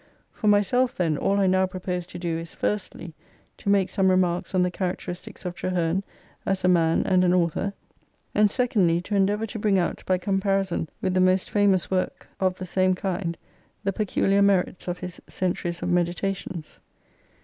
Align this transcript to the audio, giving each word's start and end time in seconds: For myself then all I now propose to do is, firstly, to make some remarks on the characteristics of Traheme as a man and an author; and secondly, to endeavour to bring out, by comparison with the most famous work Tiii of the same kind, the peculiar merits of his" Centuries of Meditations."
For 0.31 0.47
myself 0.47 0.95
then 0.95 1.15
all 1.15 1.39
I 1.39 1.45
now 1.45 1.67
propose 1.67 2.07
to 2.07 2.17
do 2.17 2.39
is, 2.39 2.55
firstly, 2.55 3.13
to 3.57 3.69
make 3.69 3.87
some 3.91 4.09
remarks 4.09 4.55
on 4.55 4.63
the 4.63 4.71
characteristics 4.71 5.45
of 5.45 5.53
Traheme 5.53 6.01
as 6.43 6.63
a 6.63 6.67
man 6.67 7.03
and 7.05 7.23
an 7.23 7.35
author; 7.35 7.73
and 8.33 8.49
secondly, 8.49 8.99
to 9.01 9.15
endeavour 9.15 9.45
to 9.45 9.59
bring 9.59 9.77
out, 9.77 10.03
by 10.07 10.17
comparison 10.17 10.89
with 11.03 11.13
the 11.13 11.21
most 11.21 11.51
famous 11.51 11.91
work 11.91 12.27
Tiii 12.39 12.47
of 12.47 12.57
the 12.57 12.65
same 12.65 12.95
kind, 12.95 13.37
the 13.83 13.93
peculiar 13.93 14.41
merits 14.41 14.87
of 14.87 14.97
his" 14.97 15.21
Centuries 15.27 15.83
of 15.83 15.89
Meditations." 15.89 16.79